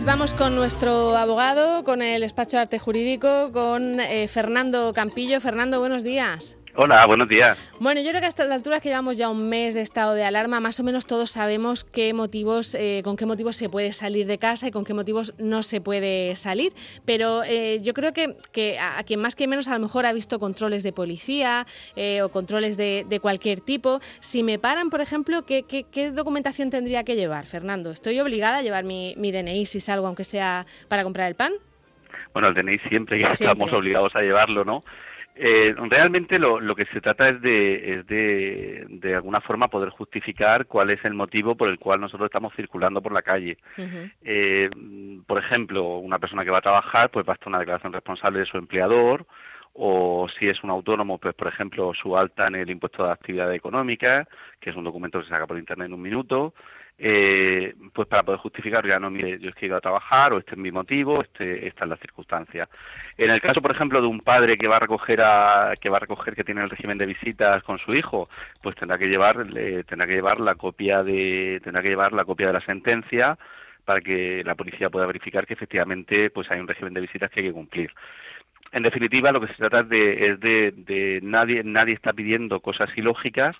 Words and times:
Pues 0.00 0.06
vamos 0.06 0.32
con 0.32 0.54
nuestro 0.54 1.14
abogado, 1.14 1.84
con 1.84 2.00
el 2.00 2.22
despacho 2.22 2.56
de 2.56 2.62
arte 2.62 2.78
jurídico, 2.78 3.52
con 3.52 4.00
eh, 4.00 4.28
Fernando 4.28 4.94
Campillo. 4.94 5.42
Fernando, 5.42 5.78
buenos 5.78 6.02
días. 6.02 6.56
Hola, 6.76 7.04
buenos 7.06 7.28
días. 7.28 7.58
Bueno, 7.80 8.00
yo 8.00 8.10
creo 8.10 8.20
que 8.20 8.28
hasta 8.28 8.44
las 8.44 8.52
alturas 8.52 8.80
que 8.80 8.90
llevamos 8.90 9.18
ya 9.18 9.28
un 9.28 9.48
mes 9.48 9.74
de 9.74 9.80
estado 9.80 10.14
de 10.14 10.24
alarma, 10.24 10.60
más 10.60 10.78
o 10.78 10.84
menos 10.84 11.04
todos 11.04 11.30
sabemos 11.30 11.82
qué 11.82 12.14
motivos, 12.14 12.76
eh, 12.76 13.00
con 13.02 13.16
qué 13.16 13.26
motivos 13.26 13.56
se 13.56 13.68
puede 13.68 13.92
salir 13.92 14.26
de 14.26 14.38
casa 14.38 14.68
y 14.68 14.70
con 14.70 14.84
qué 14.84 14.94
motivos 14.94 15.34
no 15.38 15.62
se 15.64 15.80
puede 15.80 16.36
salir. 16.36 16.72
Pero 17.04 17.42
eh, 17.44 17.78
yo 17.82 17.92
creo 17.92 18.12
que, 18.12 18.36
que, 18.52 18.78
a 18.78 19.02
quien 19.02 19.20
más 19.20 19.34
que 19.34 19.48
menos 19.48 19.66
a 19.66 19.74
lo 19.74 19.80
mejor 19.80 20.06
ha 20.06 20.12
visto 20.12 20.38
controles 20.38 20.84
de 20.84 20.92
policía 20.92 21.66
eh, 21.96 22.22
o 22.22 22.28
controles 22.28 22.76
de, 22.76 23.18
cualquier 23.20 23.60
tipo, 23.60 24.00
si 24.20 24.42
me 24.42 24.58
paran, 24.58 24.88
por 24.88 25.00
ejemplo, 25.00 25.44
¿qué, 25.44 25.64
¿qué, 25.64 26.10
documentación 26.12 26.70
tendría 26.70 27.04
que 27.04 27.16
llevar, 27.16 27.46
Fernando? 27.46 27.90
¿Estoy 27.90 28.20
obligada 28.20 28.58
a 28.58 28.62
llevar 28.62 28.84
mi, 28.84 29.14
mi 29.18 29.32
DNI 29.32 29.66
si 29.66 29.80
salgo, 29.80 30.06
aunque 30.06 30.24
sea 30.24 30.64
para 30.88 31.02
comprar 31.02 31.28
el 31.28 31.34
pan? 31.34 31.52
Bueno, 32.32 32.48
el 32.48 32.54
DNI 32.54 32.78
siempre, 32.88 33.20
estamos 33.30 33.72
obligados 33.72 34.14
a 34.14 34.20
llevarlo, 34.20 34.64
¿no? 34.64 34.82
Eh, 35.42 35.74
realmente 35.88 36.38
lo, 36.38 36.60
lo, 36.60 36.74
que 36.74 36.84
se 36.92 37.00
trata 37.00 37.30
es, 37.30 37.40
de, 37.40 37.94
es 37.94 38.06
de, 38.06 38.84
de, 38.90 39.14
alguna 39.14 39.40
forma, 39.40 39.68
poder 39.68 39.88
justificar 39.88 40.66
cuál 40.66 40.90
es 40.90 41.02
el 41.02 41.14
motivo 41.14 41.54
por 41.54 41.70
el 41.70 41.78
cual 41.78 41.98
nosotros 41.98 42.26
estamos 42.26 42.52
circulando 42.54 43.00
por 43.00 43.12
la 43.12 43.22
calle. 43.22 43.56
eh, 44.22 44.68
por 45.26 45.38
ejemplo, 45.38 45.96
una 45.96 46.18
persona 46.18 46.44
que 46.44 46.50
va 46.50 46.58
a 46.58 46.60
trabajar, 46.60 47.08
pues 47.10 47.24
basta 47.24 47.48
una 47.48 47.58
declaración 47.58 47.90
responsable 47.90 48.40
de 48.40 48.44
su 48.44 48.58
empleador, 48.58 49.24
o 49.72 50.28
si 50.38 50.44
es 50.44 50.62
un 50.62 50.68
autónomo, 50.68 51.16
pues 51.16 51.34
por 51.34 51.48
ejemplo, 51.48 51.92
su 51.94 52.18
alta 52.18 52.46
en 52.48 52.56
el 52.56 52.68
impuesto 52.68 53.06
de 53.06 53.12
actividad 53.12 53.54
económica, 53.54 54.28
que 54.60 54.68
es 54.68 54.76
un 54.76 54.84
documento 54.84 55.20
que 55.20 55.24
se 55.24 55.30
saca 55.30 55.46
por 55.46 55.56
internet 55.56 55.86
en 55.86 55.94
un 55.94 56.02
minuto, 56.02 56.52
eh, 57.02 57.74
pues 57.94 58.06
para 58.08 58.22
poder 58.22 58.40
justificar, 58.40 58.86
ya 58.86 58.98
no, 58.98 59.10
mire, 59.10 59.38
yo 59.38 59.48
es 59.48 59.54
que 59.54 59.64
he 59.64 59.68
ido 59.68 59.76
a 59.76 59.80
trabajar, 59.80 60.34
o 60.34 60.38
este 60.38 60.52
es 60.52 60.58
mi 60.58 60.70
motivo, 60.70 61.22
este, 61.22 61.66
esta 61.66 61.84
es 61.84 61.90
la 61.90 61.96
circunstancia. 61.96 62.68
En 63.16 63.30
el 63.30 63.40
caso, 63.40 63.62
por 63.62 63.72
ejemplo, 63.72 64.02
de 64.02 64.06
un 64.06 64.20
padre 64.20 64.56
que 64.56 64.68
va 64.68 64.76
a 64.76 64.80
recoger 64.80 65.22
a, 65.22 65.72
que 65.80 65.88
va 65.88 65.96
a 65.96 66.00
recoger 66.00 66.34
que 66.34 66.44
tiene 66.44 66.60
el 66.60 66.68
régimen 66.68 66.98
de 66.98 67.06
visitas 67.06 67.62
con 67.62 67.78
su 67.78 67.94
hijo, 67.94 68.28
pues 68.62 68.76
tendrá 68.76 68.98
que 68.98 69.08
llevar, 69.08 69.38
tendrá 69.86 70.06
que 70.06 70.12
llevar 70.12 70.40
la 70.40 70.56
copia 70.56 71.02
de, 71.02 71.58
tendrá 71.64 71.80
que 71.82 71.88
llevar 71.88 72.12
la 72.12 72.26
copia 72.26 72.48
de 72.48 72.52
la 72.52 72.64
sentencia 72.66 73.38
para 73.86 74.02
que 74.02 74.42
la 74.44 74.54
policía 74.54 74.90
pueda 74.90 75.06
verificar 75.06 75.46
que 75.46 75.54
efectivamente 75.54 76.28
pues 76.28 76.50
hay 76.50 76.60
un 76.60 76.68
régimen 76.68 76.92
de 76.92 77.00
visitas 77.00 77.30
que 77.30 77.40
hay 77.40 77.46
que 77.46 77.52
cumplir. 77.52 77.90
En 78.72 78.82
definitiva, 78.82 79.32
lo 79.32 79.40
que 79.40 79.48
se 79.48 79.54
trata 79.54 79.82
de, 79.82 80.20
es 80.20 80.38
de, 80.38 80.72
de 80.72 81.20
nadie, 81.22 81.62
nadie 81.64 81.94
está 81.94 82.12
pidiendo 82.12 82.60
cosas 82.60 82.90
ilógicas, 82.94 83.56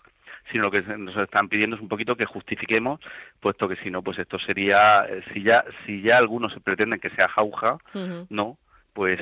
sino 0.50 0.64
lo 0.64 0.70
que 0.70 0.82
nos 0.82 1.16
están 1.16 1.48
pidiendo 1.48 1.76
es 1.76 1.82
un 1.82 1.88
poquito 1.88 2.16
que 2.16 2.24
justifiquemos, 2.24 3.00
puesto 3.40 3.68
que 3.68 3.76
si 3.76 3.90
no, 3.90 4.02
pues 4.02 4.18
esto 4.18 4.38
sería, 4.38 5.06
eh, 5.08 5.22
si 5.32 5.42
ya, 5.42 5.64
si 5.86 6.02
ya 6.02 6.18
algunos 6.18 6.52
pretenden 6.62 7.00
que 7.00 7.10
sea 7.10 7.28
jauja, 7.28 7.78
no, 8.28 8.58
pues 8.92 9.20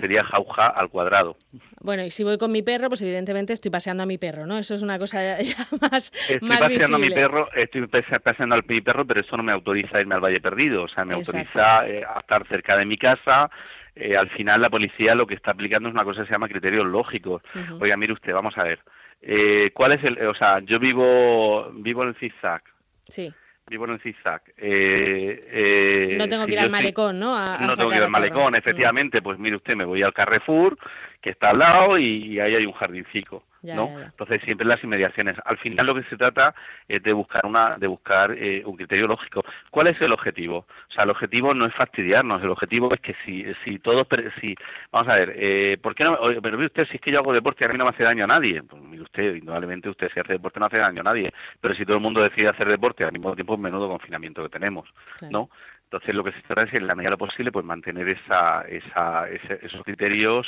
sería 0.00 0.24
jauja 0.24 0.66
al 0.66 0.88
cuadrado. 0.88 1.36
Bueno, 1.80 2.02
y 2.04 2.10
si 2.10 2.24
voy 2.24 2.38
con 2.38 2.50
mi 2.50 2.62
perro, 2.62 2.88
pues 2.88 3.02
evidentemente 3.02 3.52
estoy 3.52 3.70
paseando 3.70 4.02
a 4.02 4.06
mi 4.06 4.18
perro, 4.18 4.46
¿no? 4.46 4.58
Eso 4.58 4.74
es 4.74 4.82
una 4.82 4.98
cosa 4.98 5.20
ya, 5.42 5.66
más 5.80 6.10
Estoy 6.28 6.48
paseando 6.48 6.96
a 6.96 7.00
mi 7.00 7.10
perro, 7.10 7.48
estoy 7.54 7.86
paseando 7.86 8.56
a 8.56 8.60
mi 8.66 8.80
perro, 8.80 9.06
pero 9.06 9.20
eso 9.20 9.36
no 9.36 9.42
me 9.42 9.52
autoriza 9.52 9.98
a 9.98 10.00
irme 10.00 10.14
al 10.14 10.20
Valle 10.20 10.40
Perdido, 10.40 10.84
o 10.84 10.88
sea, 10.88 11.04
me 11.04 11.14
autoriza 11.14 11.86
eh, 11.86 12.04
a 12.04 12.20
estar 12.20 12.46
cerca 12.48 12.76
de 12.76 12.86
mi 12.86 12.96
casa, 12.96 13.50
eh, 13.94 14.16
al 14.16 14.30
final 14.30 14.60
la 14.60 14.70
policía 14.70 15.14
lo 15.14 15.26
que 15.26 15.34
está 15.34 15.50
aplicando 15.50 15.88
es 15.88 15.94
una 15.94 16.04
cosa 16.04 16.22
que 16.22 16.28
se 16.28 16.32
llama 16.32 16.48
criterios 16.48 16.86
lógicos. 16.86 17.42
Oiga, 17.78 17.96
mire 17.96 18.14
usted, 18.14 18.32
vamos 18.32 18.56
a 18.56 18.64
ver. 18.64 18.80
Eh, 19.22 19.70
¿Cuál 19.72 19.92
es 19.92 20.04
el...? 20.04 20.26
O 20.26 20.34
sea, 20.34 20.60
yo 20.60 20.78
vivo, 20.78 21.70
vivo 21.74 22.02
en 22.02 22.08
el 22.08 22.16
zigzag. 22.16 22.62
Sí. 23.08 23.32
Vivo 23.68 23.84
en 23.84 23.92
el 23.92 24.00
zigzag. 24.00 24.42
Eh, 24.56 25.40
eh, 25.46 26.14
no 26.18 26.28
tengo 26.28 26.46
que 26.46 26.52
ir 26.54 26.60
al 26.60 26.70
malecón, 26.70 27.20
¿no? 27.20 27.36
no 27.58 27.76
tengo 27.76 27.88
que 27.88 27.96
ir 27.96 28.02
al 28.02 28.10
malecón, 28.10 28.56
efectivamente. 28.56 29.22
Pues 29.22 29.38
mire 29.38 29.56
usted, 29.56 29.74
me 29.74 29.84
voy 29.84 30.02
al 30.02 30.12
Carrefour, 30.12 30.76
que 31.22 31.30
está 31.30 31.50
al 31.50 31.58
lado, 31.58 31.98
y 31.98 32.38
ahí 32.40 32.54
hay 32.54 32.66
un 32.66 32.72
jardincico. 32.72 33.44
¿no? 33.62 34.00
Entonces 34.00 34.40
siempre 34.44 34.66
las 34.66 34.82
inmediaciones. 34.82 35.36
Al 35.44 35.56
final 35.58 35.86
lo 35.86 35.94
que 35.94 36.02
se 36.04 36.16
trata 36.16 36.54
es 36.88 37.02
de 37.02 37.12
buscar 37.12 37.46
una, 37.46 37.76
de 37.78 37.86
buscar 37.86 38.32
eh, 38.32 38.62
un 38.64 38.76
criterio 38.76 39.06
lógico. 39.06 39.44
¿Cuál 39.70 39.88
es 39.88 40.00
el 40.00 40.12
objetivo? 40.12 40.58
O 40.58 40.92
sea, 40.92 41.04
el 41.04 41.10
objetivo 41.10 41.54
no 41.54 41.66
es 41.66 41.74
fastidiarnos. 41.74 42.42
El 42.42 42.50
objetivo 42.50 42.92
es 42.92 43.00
que 43.00 43.14
si, 43.24 43.44
si 43.64 43.78
todos, 43.78 44.06
si, 44.40 44.54
vamos 44.90 45.12
a 45.12 45.16
ver, 45.16 45.34
eh, 45.36 45.78
¿por 45.78 45.94
qué 45.94 46.04
no? 46.04 46.18
Pero 46.20 46.56
mire 46.56 46.66
usted, 46.66 46.86
si 46.88 46.96
es 46.96 47.00
que 47.00 47.12
yo 47.12 47.20
hago 47.20 47.32
deporte 47.32 47.64
y 47.64 47.66
a 47.66 47.72
mí 47.72 47.78
no 47.78 47.84
me 47.84 47.90
hace 47.90 48.04
daño 48.04 48.24
a 48.24 48.28
nadie. 48.28 48.62
Pues 48.62 48.82
mire 48.82 49.02
usted, 49.02 49.34
indudablemente 49.36 49.88
usted 49.88 50.10
si 50.12 50.20
hace 50.20 50.32
deporte 50.32 50.58
no 50.58 50.66
hace 50.66 50.78
daño 50.78 51.00
a 51.00 51.04
nadie. 51.04 51.32
Pero 51.60 51.74
si 51.74 51.84
todo 51.84 51.96
el 51.96 52.02
mundo 52.02 52.22
decide 52.22 52.48
hacer 52.48 52.68
deporte 52.68 53.04
al 53.04 53.12
mismo 53.12 53.34
tiempo, 53.34 53.56
menudo 53.56 53.88
confinamiento 53.88 54.42
que 54.42 54.48
tenemos, 54.48 54.88
¿no? 55.30 55.50
Entonces, 55.92 56.14
lo 56.14 56.24
que 56.24 56.32
se 56.32 56.40
trata 56.46 56.62
es, 56.62 56.72
en 56.72 56.86
la 56.86 56.94
medida 56.94 57.10
de 57.10 57.16
lo 57.16 57.18
posible, 57.18 57.52
pues 57.52 57.66
mantener 57.66 58.08
esa, 58.08 58.62
esa, 58.62 59.28
esos 59.28 59.82
criterios, 59.84 60.46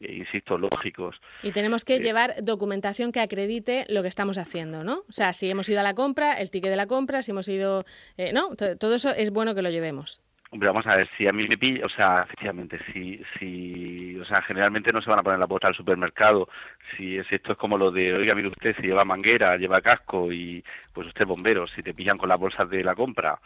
eh, 0.00 0.14
insisto, 0.14 0.56
lógicos. 0.56 1.14
Y 1.42 1.52
tenemos 1.52 1.84
que 1.84 1.96
eh, 1.96 2.00
llevar 2.00 2.36
documentación 2.42 3.12
que 3.12 3.20
acredite 3.20 3.84
lo 3.90 4.00
que 4.00 4.08
estamos 4.08 4.38
haciendo, 4.38 4.84
¿no? 4.84 5.00
O 5.06 5.12
sea, 5.12 5.34
si 5.34 5.50
hemos 5.50 5.68
ido 5.68 5.80
a 5.80 5.82
la 5.82 5.92
compra, 5.92 6.32
el 6.32 6.50
ticket 6.50 6.70
de 6.70 6.76
la 6.76 6.86
compra, 6.86 7.20
si 7.20 7.32
hemos 7.32 7.48
ido... 7.50 7.84
Eh, 8.16 8.32
¿No? 8.32 8.56
Todo 8.56 8.94
eso 8.94 9.10
es 9.10 9.30
bueno 9.30 9.54
que 9.54 9.60
lo 9.60 9.68
llevemos. 9.68 10.22
Hombre, 10.50 10.68
vamos 10.68 10.86
a 10.86 10.96
ver, 10.96 11.08
si 11.16 11.26
a 11.26 11.32
mí 11.32 11.46
me 11.46 11.58
pilla, 11.58 11.84
o 11.84 11.90
sea, 11.90 12.22
efectivamente, 12.22 12.78
si, 12.90 13.20
si, 13.38 14.18
o 14.18 14.24
sea, 14.24 14.40
generalmente 14.40 14.90
no 14.94 15.02
se 15.02 15.10
van 15.10 15.18
a 15.18 15.22
poner 15.22 15.38
la 15.38 15.46
puerta 15.46 15.68
al 15.68 15.74
supermercado, 15.74 16.48
si 16.96 17.18
es 17.18 17.30
esto 17.30 17.52
es 17.52 17.58
como 17.58 17.76
lo 17.76 17.90
de, 17.90 18.14
oiga, 18.14 18.34
mire 18.34 18.48
usted, 18.48 18.74
si 18.76 18.86
lleva 18.86 19.04
manguera, 19.04 19.58
lleva 19.58 19.82
casco 19.82 20.32
y 20.32 20.64
pues 20.94 21.06
usted 21.08 21.22
es 21.22 21.28
bombero, 21.28 21.66
si 21.66 21.82
te 21.82 21.92
pillan 21.92 22.16
con 22.16 22.30
las 22.30 22.40
bolsas 22.40 22.68
de 22.70 22.82
la 22.82 22.94
compra, 22.94 23.38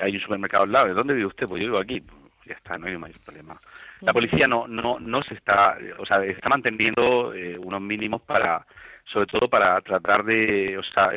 hay 0.00 0.14
un 0.14 0.20
supermercado 0.22 0.64
al 0.64 0.72
lado, 0.72 0.86
¿de 0.86 0.94
dónde 0.94 1.12
vive 1.12 1.26
usted? 1.26 1.46
Pues 1.46 1.60
yo 1.60 1.68
vivo 1.68 1.78
aquí, 1.80 2.02
ya 2.46 2.54
está, 2.54 2.78
no 2.78 2.86
hay 2.86 2.96
mayor 2.96 3.20
problema. 3.20 3.60
La 4.00 4.14
policía 4.14 4.48
no, 4.48 4.66
no, 4.66 4.98
no 4.98 5.22
se 5.24 5.34
está, 5.34 5.76
o 5.98 6.06
sea, 6.06 6.24
está 6.24 6.48
manteniendo 6.48 7.34
eh, 7.34 7.58
unos 7.58 7.82
mínimos 7.82 8.22
para 8.22 8.64
sobre 9.12 9.26
todo 9.26 9.48
para 9.48 9.80
tratar 9.80 10.24
de, 10.24 10.76
o 10.78 10.82
sea, 10.82 11.10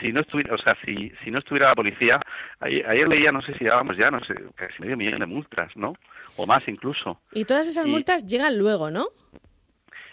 si, 0.00 0.12
no 0.12 0.20
estuviera, 0.20 0.54
o 0.54 0.58
sea, 0.58 0.76
si, 0.84 1.10
si 1.24 1.30
no 1.30 1.38
estuviera 1.38 1.68
la 1.68 1.74
policía, 1.74 2.20
ayer, 2.60 3.08
leía, 3.08 3.32
no 3.32 3.40
sé 3.42 3.54
si 3.54 3.64
llevábamos 3.64 3.96
ya, 3.96 4.10
no 4.10 4.20
sé, 4.24 4.34
casi 4.54 4.80
medio 4.80 4.96
millón 4.96 5.20
de 5.20 5.26
multas, 5.26 5.74
¿no? 5.74 5.94
O 6.36 6.46
más 6.46 6.66
incluso. 6.68 7.20
Y 7.32 7.44
todas 7.44 7.66
esas 7.66 7.86
multas 7.86 8.26
llegan 8.26 8.58
luego, 8.58 8.90
¿no? 8.90 9.08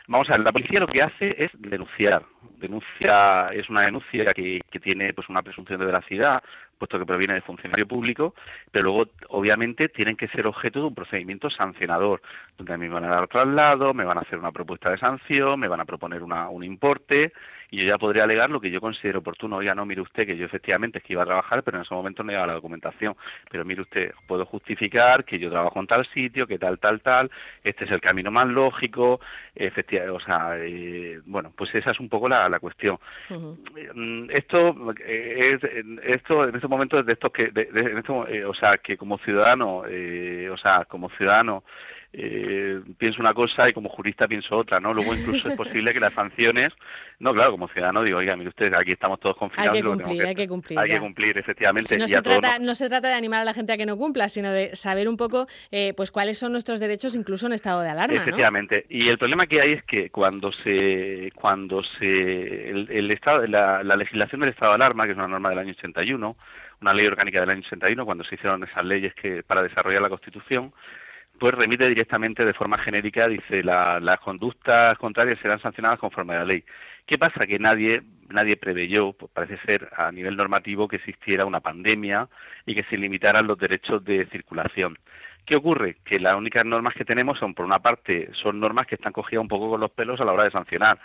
Vamos 0.08 0.30
a 0.30 0.34
ver, 0.34 0.42
la 0.42 0.54
policía 0.54 0.80
lo 0.80 0.88
que 0.88 1.02
hace 1.02 1.36
es 1.38 1.52
denunciar. 1.60 2.24
Denuncia, 2.60 3.50
es 3.52 3.70
una 3.70 3.82
denuncia 3.82 4.34
que, 4.34 4.62
que 4.72 4.80
tiene 4.80 5.14
pues 5.14 5.28
una 5.28 5.44
presunción 5.44 5.80
de 5.80 5.86
veracidad, 5.86 6.42
puesto 6.78 7.00
que 7.00 7.06
proviene 7.06 7.36
de 7.36 7.42
funcionario 7.42 7.88
público, 7.88 8.34
pero 8.72 8.86
luego, 8.86 9.12
obviamente, 9.30 9.90
tienen 9.90 10.16
que 10.16 10.28
ser 10.30 10.48
objeto 10.48 10.80
de 10.80 10.86
un 10.86 10.96
procedimiento 10.96 11.50
sancionador, 11.50 12.22
donde 12.58 12.74
a 12.74 12.78
mí 12.78 12.88
me 12.88 12.94
van 12.94 13.06
a 13.06 13.10
dar 13.10 13.28
traslado, 13.28 13.94
me 13.94 14.06
van 14.06 14.18
a 14.18 14.22
hacer 14.22 14.40
una 14.40 14.52
propuesta 14.52 14.92
de 14.92 14.98
sanción, 14.98 15.60
me 15.60 15.68
van 15.68 15.82
a 15.82 15.86
proponer 15.86 16.24
una, 16.24 16.50
un 16.50 16.64
importe, 16.64 17.34
y 17.70 17.78
yo 17.78 17.86
ya 17.86 17.98
podría 17.98 18.24
alegar 18.24 18.50
lo 18.50 18.62
que 18.62 18.72
yo 18.72 18.80
considero 18.80 19.20
oportuno. 19.20 19.62
Ya 19.62 19.76
no, 19.76 19.86
mire 19.86 20.02
usted 20.02 20.26
que 20.26 20.38
yo 20.38 20.46
efectivamente 20.46 21.00
es 21.00 21.04
que 21.04 21.14
iba 21.14 21.24
a 21.24 21.26
trabajar, 21.26 21.64
pero 21.64 21.78
en 21.78 21.84
ese 21.84 21.94
momento 21.94 22.24
no 22.24 22.32
llevaba 22.32 22.48
la 22.48 22.54
documentación. 22.54 23.16
Pero 23.52 23.66
mire 23.66 23.82
usted, 23.82 24.14
puedo 24.26 24.46
justificar 24.46 25.26
que 25.26 25.38
yo 25.38 25.50
trabajo 25.50 25.80
en 25.80 25.88
tal 25.88 26.08
sitio, 26.14 26.48
que 26.48 26.58
tal, 26.58 26.80
tal, 26.80 27.02
tal, 27.02 27.30
este 27.64 27.86
es 27.86 27.92
el 27.92 28.00
camino 28.00 28.32
más 28.32 28.48
lógico, 28.48 29.20
efectivamente, 29.54 30.16
o 30.16 30.26
sea, 30.26 30.58
eh, 30.58 31.20
bueno, 31.26 31.52
pues 31.56 31.74
esa 31.76 31.92
es 31.92 32.00
un 32.00 32.10
poco 32.10 32.30
la, 32.30 32.48
la 32.48 32.60
cuestión. 32.60 32.98
Mm, 33.30 34.30
esto 34.32 34.94
es, 35.06 35.60
esto 36.04 36.48
en 36.48 36.56
estos 36.68 36.70
momentos 36.70 37.06
de 37.06 37.14
estos 37.14 37.32
que, 37.32 37.50
de, 37.52 37.70
eh, 38.30 38.46
o 38.46 38.54
sea, 38.54 38.78
que 38.78 38.98
como 38.98 39.18
ciudadano, 39.20 39.84
eh, 39.88 40.50
o 40.52 40.58
sea, 40.58 40.86
como 40.86 41.10
ciudadano, 41.12 41.64
eh, 42.20 42.82
pienso 42.98 43.22
una 43.22 43.34
cosa 43.36 43.70
y 43.70 43.74
como 43.74 43.90
jurista 43.90 44.28
pienso 44.28 44.58
otra, 44.58 44.80
¿no? 44.80 44.92
Luego 44.92 45.14
incluso 45.14 45.50
es 45.50 45.56
posible 45.56 45.94
que 45.94 46.00
las 46.00 46.14
sanciones, 46.14 46.70
no, 47.20 47.32
claro, 47.32 47.52
como 47.52 47.68
ciudadano 47.68 48.02
digo, 48.02 48.18
oiga, 48.18 48.36
mire 48.36 48.50
usted, 48.50 48.74
aquí 48.74 48.92
estamos 48.92 49.20
todos 49.20 49.38
confinados. 49.38 49.76
Hay 49.76 49.82
que 49.84 49.88
cumplir, 49.88 50.26
hay 50.26 50.36
que 50.36 50.48
cumplir. 50.48 50.80
Hay 50.80 50.90
que 50.90 51.00
cumplir, 51.00 51.38
efectivamente. 51.38 51.96
no, 51.96 52.08
se 52.08 52.22
trata, 52.24 52.58
no... 52.58 52.74
se 52.74 52.90
trata 52.90 53.10
de 53.10 53.14
animar 53.14 53.42
a 53.42 53.46
la 53.46 53.54
gente 53.54 53.72
a 53.74 53.78
que 53.78 53.86
no 53.86 53.98
cumpla, 53.98 54.30
sino 54.30 54.52
de 54.52 54.76
saber 54.76 55.08
un 55.08 55.16
poco, 55.16 55.46
eh, 55.70 55.94
pues, 55.96 56.10
cuáles 56.10 56.40
son 56.40 56.54
nuestros 56.54 56.80
derechos 56.80 57.16
incluso 57.16 57.46
en 57.46 57.54
estado 57.54 57.82
de 57.82 57.90
alarma, 57.90 58.16
Efectivamente. 58.16 58.88
Y 58.90 59.10
el 59.10 59.20
problema 59.20 59.46
que 59.46 59.62
hay 59.62 59.74
es 59.74 59.84
que 59.84 60.10
cuando 60.10 60.52
se, 60.64 61.32
cuando 61.36 61.84
se, 62.00 62.70
el, 62.72 63.12
estado, 63.12 63.46
la, 63.46 63.84
la 63.84 63.96
legislación 63.96 64.42
del 64.42 64.50
estado 64.50 64.72
de 64.72 64.76
alarma, 64.78 65.06
que 65.06 65.12
es 65.12 65.18
una 65.18 65.28
norma 65.28 65.50
del 65.50 65.60
año 65.60 65.74
81, 65.78 66.36
una 66.82 66.94
ley 66.94 67.06
orgánica 67.06 67.42
del 67.42 67.52
año 67.52 67.62
81, 67.66 68.06
cuando 68.06 68.24
se 68.24 68.34
hicieron 68.34 68.64
esas 68.64 68.84
leyes 68.84 69.14
que 69.14 69.44
para 69.44 69.62
desarrollar 69.62 70.02
la 70.02 70.10
Constitución, 70.10 70.74
pues 71.40 71.54
remite 71.54 71.88
directamente 71.88 72.46
de 72.46 72.54
forma 72.54 72.78
genérica, 72.78 73.28
dice, 73.28 73.64
las 73.64 74.20
conductas 74.20 74.98
contrarias 74.98 75.40
serán 75.40 75.62
sancionadas 75.62 76.00
conforme 76.00 76.36
a 76.36 76.40
la 76.40 76.46
ley. 76.46 76.64
¿Qué 77.06 77.18
pasa? 77.18 77.46
Que 77.46 77.60
nadie, 77.60 78.02
nadie 78.30 78.58
preveyó, 78.58 79.14
pues 79.14 79.32
parece 79.32 79.58
ser 79.66 79.90
a 79.96 80.12
nivel 80.12 80.36
normativo, 80.36 80.88
que 80.88 80.98
existiera 80.98 81.46
una 81.46 81.62
pandemia 81.62 82.28
y 82.66 82.76
que 82.76 82.84
se 82.84 82.98
limitaran 82.98 83.48
los 83.48 83.58
derechos 83.58 84.04
de 84.04 84.26
circulación. 84.28 84.98
¿Qué 85.46 85.56
ocurre? 85.56 85.98
Que 86.04 86.20
las 86.20 86.36
únicas 86.36 86.66
normas 86.66 86.94
que 86.94 87.06
tenemos 87.06 87.40
son, 87.40 87.54
por 87.54 87.66
una 87.66 87.80
parte, 87.80 88.30
son 88.42 88.60
normas 88.60 88.86
que 88.86 88.96
están 88.96 89.14
cogidas 89.14 89.42
un 89.42 89.48
poco 89.48 89.70
con 89.70 89.80
los 89.80 89.92
pelos 89.92 90.20
a 90.20 90.26
la 90.26 90.34
hora 90.34 90.44
de 90.44 90.52
sancionar. 90.52 91.00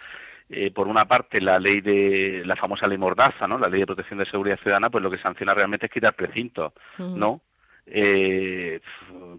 Eh, 0.50 0.72
por 0.72 0.88
una 0.88 1.04
parte, 1.04 1.40
la 1.40 1.60
ley 1.60 1.80
de 1.80 2.42
la 2.44 2.56
famosa 2.56 2.88
ley 2.88 2.98
Mordaza, 2.98 3.46
¿no? 3.46 3.58
La 3.58 3.68
ley 3.68 3.80
de 3.80 3.86
protección 3.86 4.18
de 4.18 4.26
seguridad 4.26 4.58
ciudadana, 4.58 4.90
pues 4.90 5.04
lo 5.04 5.10
que 5.10 5.18
sanciona 5.18 5.54
realmente 5.54 5.86
es 5.86 5.92
quitar 5.92 6.14
precintos, 6.14 6.72
¿no? 6.98 7.40
eh, 7.86 8.80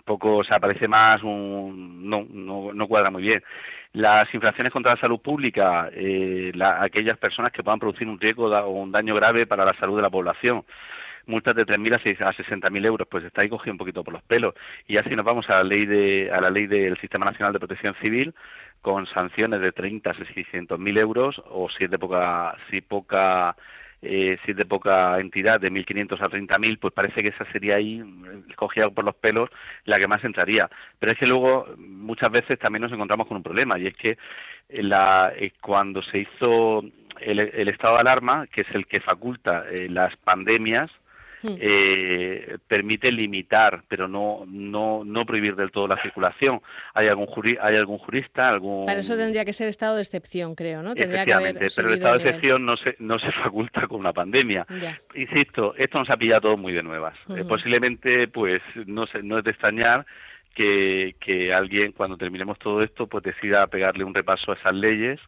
poco, 0.04 0.38
o 0.38 0.44
sea, 0.44 0.60
parece 0.60 0.88
más 0.88 1.22
un, 1.24 2.10
no, 2.10 2.26
no, 2.30 2.74
no 2.74 2.88
cuadra 2.88 3.12
muy 3.12 3.24
bien. 3.24 3.44
Las 3.94 4.34
infracciones 4.34 4.74
contra 4.74 4.96
la 4.96 5.02
salud 5.02 5.20
pública, 5.20 5.90
eh, 5.94 6.52
aquellas 6.80 7.18
personas 7.18 7.52
que 7.52 7.64
puedan 7.64 7.80
producir 7.80 8.08
un 8.08 8.20
riesgo 8.20 8.48
o 8.48 8.70
un 8.70 8.92
daño 8.92 9.16
grave 9.16 9.46
para 9.46 9.66
la 9.66 9.78
salud 9.80 9.96
de 9.98 10.02
la 10.02 10.10
población, 10.10 10.64
multas 11.26 11.56
de 11.56 11.66
3.000 11.66 11.96
a 12.26 12.34
60.000 12.34 12.86
euros, 12.86 13.08
pues 13.10 13.24
está 13.24 13.42
ahí 13.42 13.50
cogido 13.50 13.74
un 13.74 13.78
poquito 13.78 14.04
por 14.04 14.14
los 14.14 14.24
pelos. 14.24 14.54
Y 14.88 14.98
así 14.98 15.16
nos 15.16 15.26
vamos 15.26 15.50
a 15.50 15.58
la 15.58 15.64
ley 15.64 15.86
de 15.86 16.32
a 16.32 16.42
la 16.42 16.50
ley 16.50 16.68
del 16.68 17.00
Sistema 17.00 17.26
Nacional 17.26 17.54
de 17.54 17.60
Protección 17.60 17.96
Civil 18.02 18.34
con 18.82 19.06
sanciones 19.08 19.62
de 19.62 19.72
30 19.72 20.10
a 20.10 20.14
600.000 20.14 21.00
euros 21.00 21.42
o 21.50 21.70
si 21.70 21.86
es 21.86 21.92
de 21.92 22.00
poca 22.00 22.58
si 22.70 22.82
poca 22.82 23.56
eh, 24.04 24.38
si 24.46 24.52
es 24.52 24.58
de 24.58 24.66
poca 24.66 25.20
entidad, 25.20 25.60
de 25.60 25.72
1.500 25.72 26.22
a 26.22 26.30
30.000, 26.30 26.80
pues 26.80 26.94
parece 26.94 27.22
que 27.22 27.30
esa 27.30 27.50
sería 27.52 27.78
ahí, 27.78 28.00
eh, 28.02 28.54
cogida 28.56 28.90
por 28.90 29.06
los 29.06 29.16
pelos, 29.16 29.50
la 29.86 29.98
que 29.98 30.08
más 30.08 30.24
entraría. 30.24 30.70
Pero 31.00 31.12
es 31.12 31.18
que 31.18 31.28
luego 31.28 31.68
muchas 31.78 32.32
veces 32.32 32.60
también 32.60 32.82
nos 32.82 32.92
encontramos 32.92 33.28
con 33.28 33.38
un 33.38 33.44
problema, 33.44 33.80
y 33.80 33.88
es 33.88 33.96
que 33.96 34.18
la, 34.70 35.32
eh, 35.36 35.54
cuando 35.62 36.02
se 36.04 36.20
hizo 36.20 36.84
el, 37.20 37.40
el, 37.40 37.68
estado 37.70 37.96
de 37.96 38.02
alarma, 38.02 38.48
que 38.48 38.62
es 38.62 38.68
el 38.74 38.86
que 38.88 39.00
faculta 39.00 39.66
las 39.90 40.16
pandemias, 40.18 40.92
Hmm. 41.44 41.56
eh, 41.60 42.58
permite 42.68 43.12
limitar, 43.12 43.84
pero 43.90 44.08
no, 44.08 44.46
no, 44.48 45.04
no 45.04 45.26
prohibir 45.26 45.58
del 45.58 45.72
todo 45.72 45.90
la 45.90 46.02
circulación. 46.02 46.62
Hay 46.94 47.08
algún, 47.08 47.28
hay 47.62 47.76
algún 47.76 47.98
jurista, 47.98 48.48
algún... 48.48 48.86
Para 48.86 49.00
eso 49.00 49.18
tendría 49.18 49.44
que 49.44 49.52
ser 49.52 49.68
estado 49.68 49.96
de 49.96 50.02
excepción, 50.02 50.56
creo, 50.56 50.82
¿no? 50.82 50.96
Tendría 50.96 51.26
que 51.26 51.34
haber 51.34 51.60
pero 51.76 51.90
el 51.90 51.96
estado 51.96 52.18
de 52.18 52.24
excepción 52.24 52.66
no 52.66 52.78
se, 52.78 52.96
no 53.00 53.20
se 53.20 53.30
faculta 53.44 53.88
con 53.88 54.00
una 54.00 54.14
pandemia. 54.14 54.66
Insisto, 55.16 55.76
esto 55.76 56.00
nos 56.00 56.10
ha 56.10 56.16
pillado 56.16 56.42
todo 56.42 56.58
muy 56.58 56.72
de 56.72 56.82
nuevas. 56.82 57.18
Eh, 57.36 57.44
posiblemente, 57.44 58.30
pues, 58.30 58.60
no, 58.86 59.06
se, 59.08 59.22
no 59.22 59.38
es 59.38 59.44
de 59.44 59.52
extrañar 59.52 60.06
que, 60.56 61.16
que 61.20 61.52
alguien, 61.52 61.92
cuando 61.92 62.16
terminemos 62.16 62.58
todo 62.58 62.80
esto, 62.80 63.08
pues 63.08 63.22
decida 63.24 63.68
pegarle 63.68 64.06
un 64.06 64.14
repaso 64.14 64.54
a 64.54 64.56
esas 64.56 64.74
leyes 64.74 65.20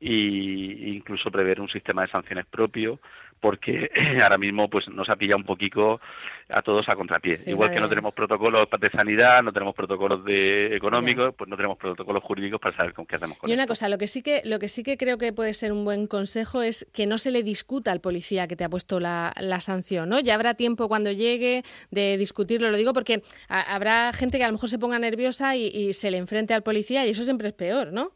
e 0.00 0.92
incluso 0.94 1.30
prever 1.30 1.60
un 1.60 1.68
sistema 1.68 2.02
de 2.02 2.08
sanciones 2.08 2.46
propio 2.46 3.00
porque 3.40 3.90
ahora 4.22 4.38
mismo 4.38 4.68
pues 4.68 4.88
nos 4.88 5.08
ha 5.08 5.16
pillado 5.16 5.38
un 5.38 5.44
poquito 5.44 6.00
a 6.48 6.62
todos 6.62 6.88
a 6.88 6.94
contrapié. 6.94 7.36
Igual 7.46 7.70
que 7.70 7.80
no 7.80 7.88
tenemos 7.88 8.14
protocolos 8.14 8.66
de 8.80 8.90
sanidad, 8.90 9.42
no 9.42 9.52
tenemos 9.52 9.74
protocolos 9.74 10.24
de 10.24 10.76
económicos, 10.76 11.34
pues 11.36 11.48
no 11.48 11.56
tenemos 11.56 11.76
protocolos 11.76 12.22
jurídicos 12.22 12.60
para 12.60 12.76
saber 12.76 12.94
con 12.94 13.06
qué 13.06 13.16
hacemos 13.16 13.38
con 13.38 13.50
Y 13.50 13.54
una 13.54 13.66
cosa, 13.66 13.88
lo 13.88 13.98
que 13.98 14.06
sí 14.06 14.22
que 14.22 14.42
lo 14.44 14.58
que 14.58 14.68
sí 14.68 14.82
que 14.82 14.96
creo 14.96 15.18
que 15.18 15.32
puede 15.32 15.54
ser 15.54 15.72
un 15.72 15.84
buen 15.84 16.06
consejo 16.06 16.62
es 16.62 16.86
que 16.92 17.06
no 17.06 17.18
se 17.18 17.30
le 17.30 17.42
discuta 17.42 17.92
al 17.92 18.00
policía 18.00 18.46
que 18.46 18.56
te 18.56 18.64
ha 18.64 18.68
puesto 18.68 19.00
la, 19.00 19.32
sanción, 19.60 20.08
¿no? 20.08 20.20
Ya 20.20 20.34
habrá 20.34 20.54
tiempo 20.54 20.86
cuando 20.86 21.10
llegue 21.10 21.62
de 21.90 22.16
discutirlo, 22.18 22.70
lo 22.70 22.76
digo 22.76 22.92
porque 22.92 23.22
habrá 23.48 24.12
gente 24.12 24.38
que 24.38 24.44
a 24.44 24.48
lo 24.48 24.52
mejor 24.52 24.68
se 24.68 24.78
ponga 24.78 24.98
nerviosa 24.98 25.56
y, 25.56 25.66
y 25.66 25.92
se 25.94 26.10
le 26.10 26.18
enfrente 26.18 26.52
al 26.52 26.62
policía 26.62 27.06
y 27.06 27.10
eso 27.10 27.24
siempre 27.24 27.48
es 27.48 27.54
peor, 27.54 27.92
¿no? 27.92 28.12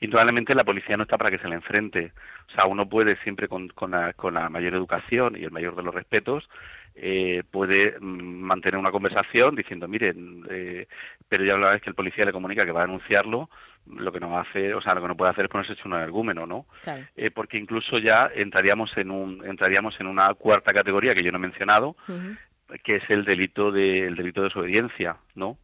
Indudablemente 0.00 0.54
la 0.54 0.64
policía 0.64 0.96
no 0.96 1.04
está 1.04 1.16
para 1.18 1.30
que 1.30 1.38
se 1.38 1.48
le 1.48 1.56
enfrente. 1.56 2.12
O 2.48 2.52
sea, 2.52 2.66
uno 2.66 2.88
puede 2.88 3.16
siempre 3.22 3.48
con, 3.48 3.68
con, 3.68 3.90
la, 3.92 4.12
con 4.12 4.34
la 4.34 4.48
mayor 4.48 4.74
educación 4.74 5.36
y 5.36 5.44
el 5.44 5.50
mayor 5.50 5.76
de 5.76 5.82
los 5.82 5.94
respetos 5.94 6.48
eh, 6.98 7.42
puede 7.50 7.94
mm, 8.00 8.40
mantener 8.40 8.78
una 8.78 8.90
conversación 8.90 9.54
diciendo, 9.54 9.86
miren, 9.86 10.44
eh, 10.48 10.86
pero 11.28 11.44
ya 11.44 11.58
la 11.58 11.72
vez 11.72 11.82
que 11.82 11.90
el 11.90 11.94
policía 11.94 12.24
le 12.24 12.32
comunica 12.32 12.64
que 12.64 12.72
va 12.72 12.80
a 12.82 12.86
denunciarlo, 12.86 13.50
lo 13.86 14.10
que 14.10 14.18
no 14.18 14.38
hace, 14.38 14.72
o 14.72 14.80
sea, 14.80 14.94
lo 14.94 15.02
que 15.02 15.08
no 15.08 15.16
puede 15.16 15.30
hacer 15.30 15.44
es 15.44 15.50
ponerse 15.50 15.74
hecho 15.74 15.88
un 15.88 15.92
argumento, 15.92 16.46
¿no? 16.46 16.64
Eh, 17.14 17.30
porque 17.30 17.58
incluso 17.58 17.98
ya 17.98 18.30
entraríamos 18.34 18.96
en 18.96 19.10
un, 19.10 19.44
entraríamos 19.44 19.94
en 20.00 20.06
una 20.06 20.32
cuarta 20.34 20.72
categoría 20.72 21.14
que 21.14 21.22
yo 21.22 21.30
no 21.30 21.38
he 21.38 21.42
mencionado, 21.42 21.96
que 22.82 22.96
es 22.96 23.04
el 23.10 23.24
delito 23.24 23.70
de, 23.70 24.06
el 24.06 24.16
delito 24.16 24.40
de 24.40 24.48
desobediencia, 24.48 25.18
¿no? 25.34 25.58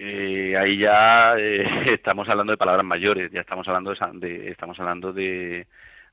Eh, 0.00 0.56
ahí 0.56 0.78
ya 0.78 1.34
eh, 1.36 1.64
estamos 1.86 2.28
hablando 2.28 2.52
de 2.52 2.56
palabras 2.56 2.84
mayores, 2.84 3.30
ya 3.32 3.40
estamos 3.40 3.66
hablando 3.66 3.92
de, 4.14 4.50
estamos 4.50 4.78
hablando 4.78 5.12
de, 5.12 5.66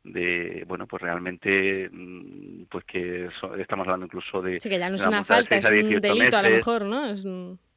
de 0.04 0.64
bueno 0.68 0.88
pues 0.88 1.04
realmente 1.04 1.90
mm, 1.92 2.64
pues 2.70 2.84
que 2.86 3.30
estamos 3.60 3.86
hablando 3.86 4.06
incluso 4.06 4.42
de 4.42 4.60
sí 4.60 4.70
que 4.70 4.80
ya 4.80 4.90
no 4.90 4.96
es 4.96 5.06
una 5.06 5.24
falta 5.24 5.58
es 5.58 5.66
un 5.66 6.02
delito 6.02 6.38
a 6.38 6.42
lo 6.42 6.50
mejor 6.50 6.86
no 6.86 7.06
es, 7.06 7.26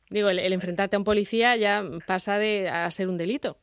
digo 0.09 0.31
el, 0.31 0.53
enfrentarte 0.53 0.97
a 0.97 0.99
un 0.99 1.05
policía 1.05 1.57
ya 1.57 1.85
pasa 2.07 2.39
de 2.39 2.69
a 2.69 2.91
ser 2.91 3.09
un 3.09 3.19
delito 3.19 3.59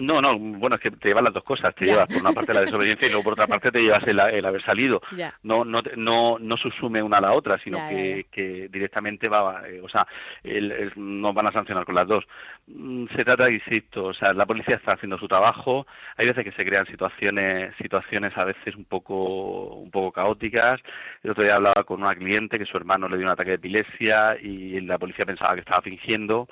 no, 0.00 0.20
no, 0.20 0.38
bueno, 0.38 0.76
es 0.76 0.82
que 0.82 0.90
te 0.90 1.08
llevas 1.08 1.24
las 1.24 1.34
dos 1.34 1.44
cosas. 1.44 1.74
Te 1.74 1.86
llevas 1.86 2.06
por 2.08 2.22
una 2.22 2.32
parte 2.32 2.54
la 2.54 2.62
desobediencia 2.62 3.06
y 3.06 3.10
luego 3.10 3.24
por 3.24 3.32
otra 3.34 3.46
parte 3.46 3.70
te 3.70 3.82
llevas 3.82 4.02
el, 4.06 4.44
haber 4.44 4.64
salido. 4.64 5.00
No, 5.42 5.64
no, 5.64 5.80
no, 5.96 6.38
no 6.40 6.56
subsume 6.56 7.02
una 7.02 7.18
a 7.18 7.20
la 7.20 7.32
otra, 7.32 7.58
sino 7.62 7.78
que, 7.88 8.26
que, 8.30 8.68
directamente 8.68 9.28
va, 9.28 9.62
eh, 9.68 9.80
o 9.82 9.88
sea, 9.88 10.06
el, 10.42 10.92
nos 10.96 11.34
van 11.34 11.48
a 11.48 11.52
sancionar 11.52 11.84
con 11.84 11.94
las 11.94 12.08
dos. 12.08 12.24
Mm, 12.66 13.06
se 13.14 13.24
trata, 13.24 13.50
insisto, 13.50 14.06
o 14.06 14.14
sea, 14.14 14.32
la 14.32 14.46
policía 14.46 14.76
está 14.76 14.92
haciendo 14.92 15.18
su 15.18 15.28
trabajo. 15.28 15.86
Hay 16.16 16.26
veces 16.26 16.44
que 16.44 16.52
se 16.52 16.64
crean 16.64 16.86
situaciones, 16.86 17.74
situaciones 17.76 18.36
a 18.36 18.44
veces 18.44 18.74
un 18.74 18.84
poco, 18.84 19.74
un 19.74 19.90
poco 19.90 20.12
caóticas. 20.12 20.80
El 21.22 21.32
otro 21.32 21.44
día 21.44 21.56
hablaba 21.56 21.84
con 21.84 22.02
una 22.02 22.14
cliente 22.14 22.58
que 22.58 22.64
su 22.64 22.76
hermano 22.76 23.08
le 23.08 23.16
dio 23.16 23.26
un 23.26 23.32
ataque 23.32 23.50
de 23.50 23.56
epilepsia 23.56 24.36
y 24.40 24.80
la 24.80 24.98
policía 24.98 25.26
pensaba 25.26 25.54
que 25.54 25.60
estaba 25.60 25.82
fingiendo. 25.82 26.48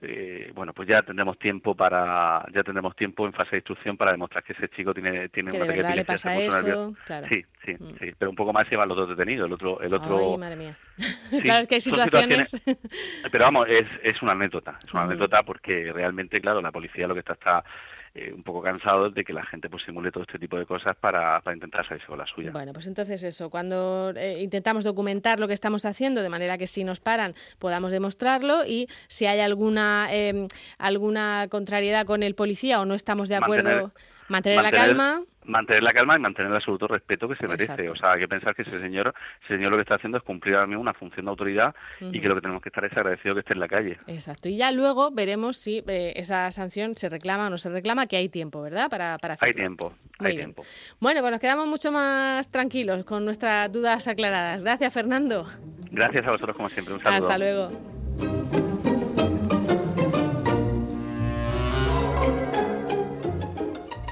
Eh, 0.00 0.52
bueno, 0.54 0.72
pues 0.72 0.88
ya 0.88 1.02
tendremos 1.02 1.36
tiempo 1.40 1.74
para, 1.74 2.46
ya 2.54 2.62
tendremos 2.62 2.94
tiempo 2.94 3.26
en 3.26 3.32
fase 3.32 3.50
de 3.52 3.56
instrucción 3.58 3.96
para 3.96 4.12
demostrar 4.12 4.44
que 4.44 4.52
ese 4.52 4.68
chico 4.68 4.94
tiene, 4.94 5.28
tiene 5.30 5.50
un 5.50 5.60
ataque 5.60 5.82
de 5.82 5.96
le 5.96 6.04
pasa 6.04 6.36
eso, 6.36 6.94
Sí, 7.28 7.44
sí, 7.64 7.72
mm. 7.72 7.98
sí, 7.98 8.12
pero 8.16 8.30
un 8.30 8.36
poco 8.36 8.52
más 8.52 8.70
llevan 8.70 8.88
los 8.88 8.96
dos 8.96 9.08
detenidos, 9.08 9.46
el 9.46 9.52
otro, 9.54 9.80
el 9.80 9.92
otro. 9.92 10.18
Ay, 10.18 10.38
madre 10.38 10.56
mía. 10.56 10.70
claro, 11.42 11.62
es 11.62 11.68
que 11.68 11.74
hay 11.74 11.80
situaciones. 11.80 12.62
pero 13.32 13.44
vamos, 13.44 13.66
es, 13.68 13.86
es 14.04 14.22
una 14.22 14.32
anécdota, 14.32 14.78
es 14.86 14.92
una 14.94 15.02
anécdota 15.02 15.42
porque 15.42 15.92
realmente, 15.92 16.40
claro, 16.40 16.60
la 16.60 16.70
policía 16.70 17.08
lo 17.08 17.14
que 17.14 17.20
está 17.20 17.32
está 17.32 17.64
eh, 18.14 18.32
un 18.32 18.42
poco 18.42 18.62
cansados 18.62 19.14
de 19.14 19.24
que 19.24 19.32
la 19.32 19.44
gente 19.44 19.68
pues 19.68 19.82
simule 19.84 20.10
todo 20.10 20.22
este 20.22 20.38
tipo 20.38 20.58
de 20.58 20.66
cosas 20.66 20.96
para, 20.96 21.40
para 21.40 21.54
intentar 21.54 21.86
salirse 21.86 22.06
con 22.06 22.18
la 22.18 22.26
suya. 22.26 22.50
Bueno, 22.50 22.72
pues 22.72 22.86
entonces 22.86 23.22
eso, 23.22 23.50
cuando 23.50 24.12
eh, 24.16 24.42
intentamos 24.42 24.84
documentar 24.84 25.40
lo 25.40 25.48
que 25.48 25.54
estamos 25.54 25.84
haciendo, 25.84 26.22
de 26.22 26.28
manera 26.28 26.58
que 26.58 26.66
si 26.66 26.84
nos 26.84 27.00
paran 27.00 27.34
podamos 27.58 27.92
demostrarlo 27.92 28.64
y 28.66 28.88
si 29.08 29.26
hay 29.26 29.40
alguna, 29.40 30.08
eh, 30.10 30.48
alguna 30.78 31.46
contrariedad 31.50 32.06
con 32.06 32.22
el 32.22 32.34
policía 32.34 32.80
o 32.80 32.84
no 32.84 32.94
estamos 32.94 33.28
de 33.28 33.36
acuerdo, 33.36 33.64
mantener 33.64 33.92
la 34.28 34.70
calma 34.70 35.22
mantener 35.48 35.82
la 35.82 35.92
calma 35.92 36.16
y 36.16 36.20
mantener 36.20 36.50
el 36.50 36.56
absoluto 36.56 36.86
respeto 36.86 37.28
que 37.28 37.34
se 37.34 37.48
merece. 37.48 37.90
O 37.90 37.96
sea, 37.96 38.12
hay 38.12 38.20
que 38.20 38.28
pensar 38.28 38.54
que 38.54 38.62
ese 38.62 38.78
señor, 38.80 39.14
ese 39.44 39.54
señor 39.54 39.70
lo 39.70 39.76
que 39.76 39.82
está 39.82 39.96
haciendo 39.96 40.18
es 40.18 40.24
cumplir 40.24 40.54
ahora 40.54 40.66
mismo 40.66 40.82
una 40.82 40.94
función 40.94 41.26
de 41.26 41.30
autoridad 41.30 41.74
y 42.00 42.20
que 42.20 42.28
lo 42.28 42.34
que 42.34 42.42
tenemos 42.42 42.62
que 42.62 42.68
estar 42.68 42.84
es 42.84 42.92
agradecido 42.92 43.34
que 43.34 43.40
esté 43.40 43.54
en 43.54 43.60
la 43.60 43.68
calle. 43.68 43.96
Exacto. 44.06 44.48
Y 44.48 44.56
ya 44.56 44.70
luego 44.70 45.10
veremos 45.10 45.56
si 45.56 45.82
eh, 45.88 46.12
esa 46.16 46.52
sanción 46.52 46.94
se 46.96 47.08
reclama 47.08 47.46
o 47.46 47.50
no 47.50 47.58
se 47.58 47.70
reclama, 47.70 48.06
que 48.06 48.16
hay 48.16 48.28
tiempo, 48.28 48.62
¿verdad? 48.62 48.88
Para, 48.90 49.18
para 49.18 49.34
hacerlo. 49.34 49.50
Hay 49.50 49.54
tiempo, 49.54 49.94
hay 50.18 50.36
tiempo. 50.36 50.62
Bueno, 51.00 51.20
pues 51.20 51.32
nos 51.32 51.40
quedamos 51.40 51.66
mucho 51.66 51.90
más 51.90 52.50
tranquilos 52.50 53.04
con 53.04 53.24
nuestras 53.24 53.72
dudas 53.72 54.06
aclaradas. 54.06 54.62
Gracias, 54.62 54.94
Fernando. 54.94 55.46
Gracias 55.90 56.26
a 56.26 56.30
vosotros, 56.30 56.56
como 56.56 56.68
siempre. 56.68 56.94
Un 56.94 57.02
saludo. 57.02 57.26
Hasta 57.26 57.38
luego. 57.38 58.67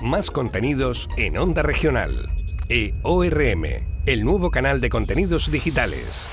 Más 0.06 0.30
contenidos 0.30 1.08
en 1.16 1.36
Onda 1.36 1.64
Regional. 1.64 2.30
EORM, 2.68 3.64
el 4.06 4.24
nuevo 4.24 4.52
canal 4.52 4.80
de 4.80 4.88
contenidos 4.88 5.50
digitales. 5.50 6.28